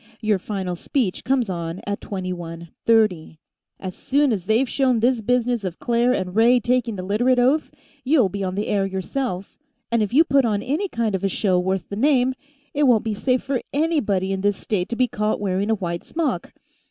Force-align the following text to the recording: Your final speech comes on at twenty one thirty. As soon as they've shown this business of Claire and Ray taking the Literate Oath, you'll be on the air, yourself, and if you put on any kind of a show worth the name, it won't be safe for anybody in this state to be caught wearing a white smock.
Your 0.19 0.39
final 0.39 0.75
speech 0.75 1.23
comes 1.23 1.47
on 1.47 1.79
at 1.85 2.01
twenty 2.01 2.33
one 2.33 2.69
thirty. 2.87 3.37
As 3.79 3.95
soon 3.95 4.33
as 4.33 4.47
they've 4.47 4.67
shown 4.67 4.99
this 4.99 5.21
business 5.21 5.63
of 5.63 5.77
Claire 5.77 6.11
and 6.11 6.35
Ray 6.35 6.59
taking 6.59 6.95
the 6.95 7.03
Literate 7.03 7.37
Oath, 7.37 7.69
you'll 8.03 8.27
be 8.27 8.43
on 8.43 8.55
the 8.55 8.65
air, 8.65 8.87
yourself, 8.87 9.59
and 9.91 10.01
if 10.01 10.11
you 10.11 10.23
put 10.23 10.43
on 10.43 10.63
any 10.63 10.87
kind 10.89 11.13
of 11.13 11.23
a 11.23 11.29
show 11.29 11.59
worth 11.59 11.87
the 11.89 11.95
name, 11.95 12.33
it 12.73 12.81
won't 12.87 13.03
be 13.03 13.13
safe 13.13 13.43
for 13.43 13.61
anybody 13.73 14.31
in 14.31 14.41
this 14.41 14.57
state 14.57 14.89
to 14.89 14.95
be 14.95 15.07
caught 15.07 15.39
wearing 15.39 15.69
a 15.69 15.75
white 15.75 16.03
smock. 16.03 16.51